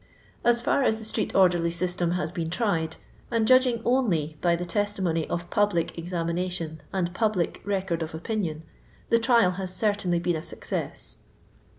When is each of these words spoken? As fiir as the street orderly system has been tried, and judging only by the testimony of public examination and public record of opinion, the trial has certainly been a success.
As 0.43 0.63
fiir 0.63 0.83
as 0.83 0.97
the 0.97 1.05
street 1.05 1.35
orderly 1.35 1.69
system 1.69 2.13
has 2.13 2.31
been 2.31 2.49
tried, 2.49 2.97
and 3.29 3.47
judging 3.47 3.83
only 3.85 4.35
by 4.41 4.55
the 4.55 4.65
testimony 4.65 5.29
of 5.29 5.47
public 5.51 5.95
examination 5.95 6.81
and 6.91 7.13
public 7.13 7.61
record 7.63 8.01
of 8.01 8.15
opinion, 8.15 8.63
the 9.11 9.19
trial 9.19 9.51
has 9.61 9.75
certainly 9.75 10.17
been 10.17 10.35
a 10.35 10.41
success. 10.41 11.17